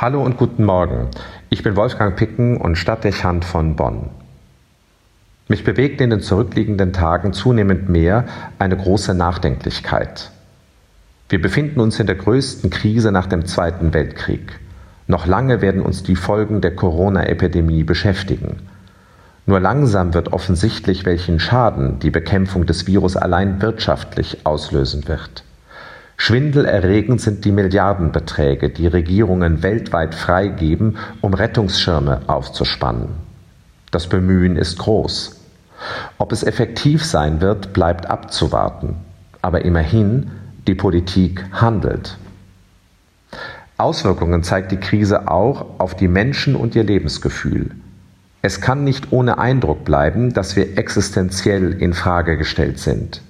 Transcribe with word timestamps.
Hallo 0.00 0.22
und 0.22 0.36
guten 0.36 0.64
Morgen. 0.64 1.08
Ich 1.50 1.64
bin 1.64 1.74
Wolfgang 1.74 2.14
Picken 2.14 2.56
und 2.56 2.76
Stadtdechant 2.78 3.44
von 3.44 3.74
Bonn. 3.74 4.10
Mich 5.48 5.64
bewegt 5.64 6.00
in 6.00 6.10
den 6.10 6.20
zurückliegenden 6.20 6.92
Tagen 6.92 7.32
zunehmend 7.32 7.88
mehr 7.88 8.24
eine 8.60 8.76
große 8.76 9.12
Nachdenklichkeit. 9.12 10.30
Wir 11.28 11.42
befinden 11.42 11.80
uns 11.80 11.98
in 11.98 12.06
der 12.06 12.14
größten 12.14 12.70
Krise 12.70 13.10
nach 13.10 13.26
dem 13.26 13.46
Zweiten 13.46 13.92
Weltkrieg. 13.92 14.60
Noch 15.08 15.26
lange 15.26 15.62
werden 15.62 15.82
uns 15.82 16.04
die 16.04 16.14
Folgen 16.14 16.60
der 16.60 16.76
Corona-Epidemie 16.76 17.82
beschäftigen. 17.82 18.68
Nur 19.46 19.58
langsam 19.58 20.14
wird 20.14 20.32
offensichtlich, 20.32 21.06
welchen 21.06 21.40
Schaden 21.40 21.98
die 21.98 22.12
Bekämpfung 22.12 22.66
des 22.66 22.86
Virus 22.86 23.16
allein 23.16 23.60
wirtschaftlich 23.60 24.46
auslösen 24.46 25.08
wird. 25.08 25.42
Schwindelerregend 26.20 27.20
sind 27.20 27.44
die 27.44 27.52
Milliardenbeträge, 27.52 28.70
die 28.70 28.88
Regierungen 28.88 29.62
weltweit 29.62 30.16
freigeben, 30.16 30.98
um 31.22 31.32
Rettungsschirme 31.32 32.22
aufzuspannen. 32.26 33.08
Das 33.92 34.08
Bemühen 34.08 34.56
ist 34.56 34.78
groß. 34.78 35.40
Ob 36.18 36.32
es 36.32 36.42
effektiv 36.42 37.04
sein 37.04 37.40
wird, 37.40 37.72
bleibt 37.72 38.10
abzuwarten. 38.10 38.96
Aber 39.40 39.64
immerhin, 39.64 40.32
die 40.66 40.74
Politik 40.74 41.46
handelt. 41.52 42.18
Auswirkungen 43.78 44.42
zeigt 44.42 44.72
die 44.72 44.80
Krise 44.80 45.30
auch 45.30 45.78
auf 45.78 45.94
die 45.94 46.08
Menschen 46.08 46.56
und 46.56 46.74
ihr 46.74 46.84
Lebensgefühl. 46.84 47.70
Es 48.42 48.60
kann 48.60 48.82
nicht 48.82 49.12
ohne 49.12 49.38
Eindruck 49.38 49.84
bleiben, 49.84 50.34
dass 50.34 50.56
wir 50.56 50.76
existenziell 50.76 51.72
in 51.80 51.94
Frage 51.94 52.36
gestellt 52.36 52.80
sind. 52.80 53.22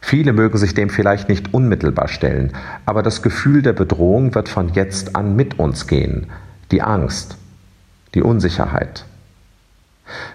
Viele 0.00 0.32
mögen 0.32 0.58
sich 0.58 0.74
dem 0.74 0.90
vielleicht 0.90 1.28
nicht 1.28 1.52
unmittelbar 1.54 2.08
stellen, 2.08 2.52
aber 2.86 3.02
das 3.02 3.22
Gefühl 3.22 3.62
der 3.62 3.74
Bedrohung 3.74 4.34
wird 4.34 4.48
von 4.48 4.72
jetzt 4.72 5.14
an 5.14 5.36
mit 5.36 5.58
uns 5.58 5.86
gehen, 5.86 6.26
die 6.70 6.82
Angst, 6.82 7.36
die 8.14 8.22
Unsicherheit. 8.22 9.04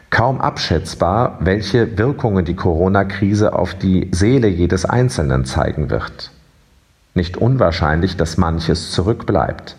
Kaum 0.09 0.39
abschätzbar, 0.39 1.39
welche 1.41 1.97
Wirkungen 1.97 2.45
die 2.45 2.55
Corona-Krise 2.55 3.53
auf 3.53 3.75
die 3.75 4.09
Seele 4.11 4.47
jedes 4.47 4.85
Einzelnen 4.85 5.45
zeigen 5.45 5.89
wird. 5.89 6.31
Nicht 7.15 7.37
unwahrscheinlich, 7.37 8.15
dass 8.15 8.37
manches 8.37 8.91
zurückbleibt. 8.91 9.75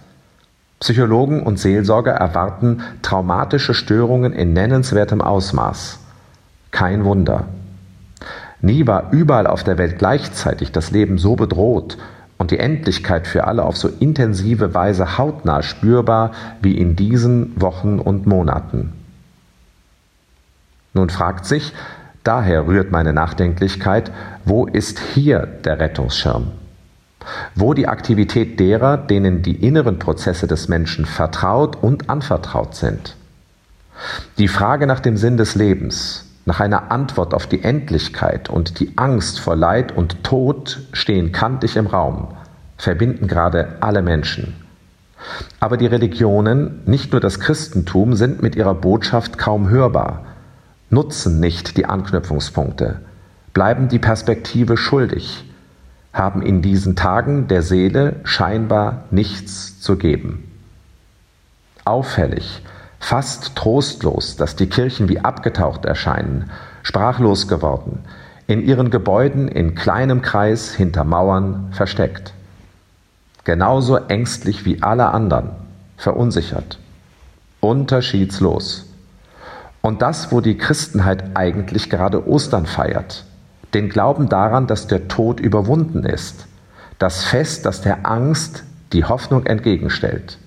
Psychologen 0.80 1.42
und 1.42 1.58
Seelsorger 1.58 2.12
erwarten 2.12 2.82
traumatische 3.00 3.72
Störungen 3.72 4.34
in 4.34 4.52
nennenswertem 4.52 5.22
Ausmaß. 5.22 6.00
Kein 6.70 7.04
Wunder. 7.04 7.48
Nie 8.60 8.86
war 8.86 9.12
überall 9.12 9.46
auf 9.46 9.64
der 9.64 9.78
Welt 9.78 9.98
gleichzeitig 9.98 10.72
das 10.72 10.90
Leben 10.90 11.18
so 11.18 11.36
bedroht 11.36 11.98
und 12.38 12.50
die 12.50 12.58
Endlichkeit 12.58 13.26
für 13.26 13.46
alle 13.46 13.64
auf 13.64 13.76
so 13.76 13.88
intensive 13.88 14.74
Weise 14.74 15.18
hautnah 15.18 15.62
spürbar 15.62 16.32
wie 16.60 16.76
in 16.78 16.96
diesen 16.96 17.60
Wochen 17.60 17.98
und 17.98 18.26
Monaten. 18.26 18.92
Nun 20.94 21.10
fragt 21.10 21.44
sich, 21.44 21.72
daher 22.24 22.66
rührt 22.66 22.90
meine 22.90 23.12
Nachdenklichkeit, 23.12 24.10
wo 24.44 24.66
ist 24.66 24.98
hier 24.98 25.40
der 25.40 25.78
Rettungsschirm? 25.78 26.52
Wo 27.54 27.74
die 27.74 27.88
Aktivität 27.88 28.60
derer, 28.60 28.96
denen 28.96 29.42
die 29.42 29.56
inneren 29.56 29.98
Prozesse 29.98 30.46
des 30.46 30.68
Menschen 30.68 31.04
vertraut 31.04 31.76
und 31.76 32.08
anvertraut 32.08 32.74
sind? 32.74 33.16
Die 34.38 34.48
Frage 34.48 34.86
nach 34.86 35.00
dem 35.00 35.16
Sinn 35.16 35.36
des 35.36 35.54
Lebens, 35.54 36.26
nach 36.46 36.60
einer 36.60 36.92
Antwort 36.92 37.34
auf 37.34 37.46
die 37.46 37.62
Endlichkeit 37.62 38.48
und 38.48 38.80
die 38.80 38.96
Angst 38.96 39.40
vor 39.40 39.56
Leid 39.56 39.94
und 39.94 40.22
Tod 40.22 40.80
stehen 40.92 41.32
kantig 41.32 41.76
im 41.76 41.88
Raum, 41.88 42.28
verbinden 42.78 43.26
gerade 43.26 43.76
alle 43.80 44.00
Menschen. 44.00 44.54
Aber 45.58 45.76
die 45.76 45.86
Religionen, 45.86 46.82
nicht 46.86 47.10
nur 47.12 47.20
das 47.20 47.40
Christentum, 47.40 48.14
sind 48.14 48.42
mit 48.42 48.54
ihrer 48.54 48.74
Botschaft 48.74 49.38
kaum 49.38 49.68
hörbar, 49.68 50.24
nutzen 50.88 51.40
nicht 51.40 51.76
die 51.76 51.86
Anknüpfungspunkte, 51.86 53.00
bleiben 53.52 53.88
die 53.88 53.98
Perspektive 53.98 54.76
schuldig, 54.76 55.44
haben 56.12 56.42
in 56.42 56.62
diesen 56.62 56.94
Tagen 56.94 57.48
der 57.48 57.62
Seele 57.62 58.20
scheinbar 58.22 59.04
nichts 59.10 59.80
zu 59.80 59.96
geben. 59.96 60.44
Auffällig, 61.84 62.62
fast 62.98 63.56
trostlos, 63.56 64.36
dass 64.36 64.56
die 64.56 64.68
Kirchen 64.68 65.08
wie 65.08 65.20
abgetaucht 65.20 65.84
erscheinen, 65.84 66.50
sprachlos 66.82 67.48
geworden, 67.48 68.04
in 68.46 68.62
ihren 68.62 68.90
Gebäuden 68.90 69.48
in 69.48 69.74
kleinem 69.74 70.22
Kreis 70.22 70.72
hinter 70.72 71.04
Mauern 71.04 71.68
versteckt. 71.72 72.32
Genauso 73.44 73.96
ängstlich 73.96 74.64
wie 74.64 74.82
alle 74.82 75.08
anderen, 75.08 75.50
verunsichert, 75.96 76.78
unterschiedslos. 77.60 78.86
Und 79.82 80.02
das, 80.02 80.32
wo 80.32 80.40
die 80.40 80.58
Christenheit 80.58 81.36
eigentlich 81.36 81.90
gerade 81.90 82.26
Ostern 82.28 82.66
feiert, 82.66 83.24
den 83.74 83.88
Glauben 83.88 84.28
daran, 84.28 84.66
dass 84.66 84.86
der 84.86 85.06
Tod 85.06 85.38
überwunden 85.38 86.04
ist, 86.04 86.46
das 86.98 87.24
Fest, 87.24 87.66
das 87.66 87.82
der 87.82 88.06
Angst 88.06 88.64
die 88.92 89.04
Hoffnung 89.04 89.46
entgegenstellt. 89.46 90.38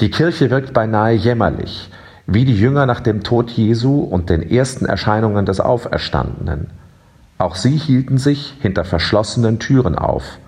Die 0.00 0.10
Kirche 0.10 0.50
wirkt 0.50 0.72
beinahe 0.72 1.12
jämmerlich, 1.12 1.90
wie 2.26 2.44
die 2.44 2.56
Jünger 2.56 2.86
nach 2.86 3.00
dem 3.00 3.24
Tod 3.24 3.50
Jesu 3.50 4.00
und 4.00 4.30
den 4.30 4.48
ersten 4.48 4.86
Erscheinungen 4.86 5.44
des 5.44 5.58
Auferstandenen. 5.58 6.70
Auch 7.36 7.56
sie 7.56 7.76
hielten 7.76 8.16
sich 8.16 8.54
hinter 8.60 8.84
verschlossenen 8.84 9.58
Türen 9.58 9.96
auf, 9.96 10.38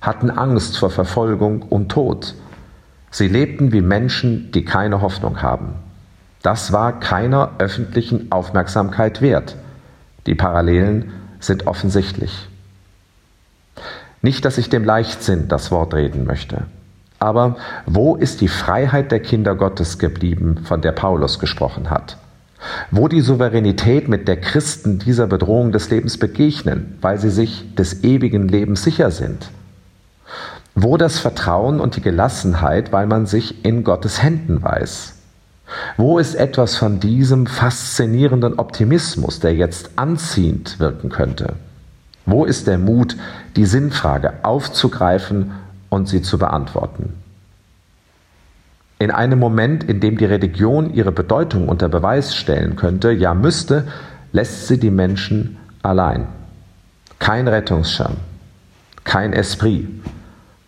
hatten 0.00 0.30
Angst 0.30 0.78
vor 0.78 0.90
Verfolgung 0.90 1.62
und 1.62 1.90
Tod. 1.90 2.34
Sie 3.10 3.26
lebten 3.26 3.72
wie 3.72 3.80
Menschen, 3.80 4.52
die 4.52 4.64
keine 4.64 5.00
Hoffnung 5.00 5.42
haben. 5.42 5.74
Das 6.42 6.72
war 6.72 7.00
keiner 7.00 7.50
öffentlichen 7.58 8.30
Aufmerksamkeit 8.30 9.20
wert. 9.20 9.56
Die 10.26 10.36
Parallelen 10.36 11.12
sind 11.40 11.66
offensichtlich. 11.66 12.48
Nicht, 14.22 14.44
dass 14.44 14.56
ich 14.56 14.68
dem 14.68 14.84
Leichtsinn 14.84 15.48
das 15.48 15.72
Wort 15.72 15.94
reden 15.94 16.26
möchte. 16.26 16.64
Aber 17.20 17.56
wo 17.84 18.16
ist 18.16 18.40
die 18.40 18.48
Freiheit 18.48 19.12
der 19.12 19.20
Kinder 19.20 19.54
Gottes 19.54 19.98
geblieben, 19.98 20.62
von 20.64 20.80
der 20.80 20.92
Paulus 20.92 21.38
gesprochen 21.38 21.90
hat? 21.90 22.16
Wo 22.90 23.08
die 23.08 23.20
Souveränität, 23.20 24.08
mit 24.08 24.26
der 24.26 24.40
Christen 24.40 24.98
dieser 24.98 25.26
Bedrohung 25.26 25.70
des 25.70 25.90
Lebens 25.90 26.16
begegnen, 26.16 26.96
weil 27.02 27.18
sie 27.18 27.30
sich 27.30 27.74
des 27.74 28.04
ewigen 28.04 28.48
Lebens 28.48 28.82
sicher 28.82 29.10
sind? 29.10 29.50
Wo 30.74 30.96
das 30.96 31.18
Vertrauen 31.18 31.78
und 31.78 31.96
die 31.96 32.00
Gelassenheit, 32.00 32.90
weil 32.90 33.06
man 33.06 33.26
sich 33.26 33.66
in 33.66 33.84
Gottes 33.84 34.22
Händen 34.22 34.62
weiß? 34.62 35.16
Wo 35.98 36.18
ist 36.18 36.34
etwas 36.34 36.76
von 36.76 37.00
diesem 37.00 37.46
faszinierenden 37.46 38.58
Optimismus, 38.58 39.40
der 39.40 39.54
jetzt 39.54 39.90
anziehend 39.96 40.80
wirken 40.80 41.10
könnte? 41.10 41.54
Wo 42.24 42.46
ist 42.46 42.66
der 42.66 42.78
Mut, 42.78 43.16
die 43.56 43.66
Sinnfrage 43.66 44.32
aufzugreifen 44.42 45.52
und 45.90 46.08
sie 46.08 46.22
zu 46.22 46.38
beantworten. 46.38 47.12
In 48.98 49.10
einem 49.10 49.38
Moment, 49.38 49.84
in 49.84 50.00
dem 50.00 50.16
die 50.16 50.24
Religion 50.24 50.92
ihre 50.94 51.12
Bedeutung 51.12 51.68
unter 51.68 51.88
Beweis 51.88 52.34
stellen 52.34 52.76
könnte, 52.76 53.10
ja 53.10 53.34
müsste, 53.34 53.86
lässt 54.32 54.68
sie 54.68 54.78
die 54.78 54.90
Menschen 54.90 55.58
allein. 55.82 56.28
Kein 57.18 57.48
Rettungsschirm, 57.48 58.16
kein 59.04 59.32
Esprit, 59.32 59.88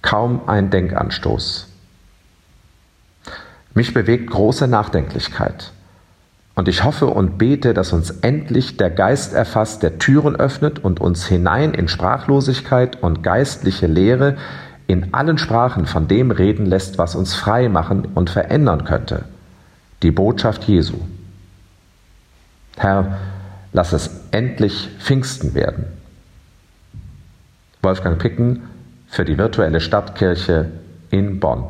kaum 0.02 0.48
ein 0.48 0.70
Denkanstoß. 0.70 1.68
Mich 3.74 3.94
bewegt 3.94 4.30
große 4.30 4.68
Nachdenklichkeit. 4.68 5.72
Und 6.54 6.68
ich 6.68 6.84
hoffe 6.84 7.06
und 7.06 7.38
bete, 7.38 7.72
dass 7.72 7.94
uns 7.94 8.10
endlich 8.10 8.76
der 8.76 8.90
Geist 8.90 9.32
erfasst, 9.32 9.82
der 9.82 9.98
Türen 9.98 10.36
öffnet 10.36 10.78
und 10.78 11.00
uns 11.00 11.26
hinein 11.26 11.72
in 11.72 11.88
Sprachlosigkeit 11.88 13.02
und 13.02 13.22
geistliche 13.22 13.86
Lehre 13.86 14.36
in 14.92 15.14
allen 15.14 15.38
Sprachen 15.38 15.86
von 15.86 16.06
dem 16.06 16.30
reden 16.30 16.66
lässt, 16.66 16.98
was 16.98 17.14
uns 17.14 17.34
frei 17.34 17.70
machen 17.70 18.08
und 18.14 18.28
verändern 18.28 18.84
könnte. 18.84 19.24
Die 20.02 20.10
Botschaft 20.10 20.64
Jesu. 20.64 20.98
Herr, 22.76 23.18
lass 23.72 23.94
es 23.94 24.10
endlich 24.32 24.90
Pfingsten 24.98 25.54
werden. 25.54 25.86
Wolfgang 27.80 28.18
Picken 28.18 28.64
für 29.08 29.24
die 29.24 29.38
virtuelle 29.38 29.80
Stadtkirche 29.80 30.70
in 31.10 31.40
Bonn. 31.40 31.64